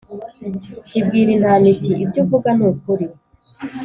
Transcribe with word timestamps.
ibwira 0.99 1.29
intama 1.35 1.67
iti 1.73 1.91
«ibyo 2.03 2.19
uvuga 2.23 2.49
ni 2.57 2.63
ukuri, 2.69 3.05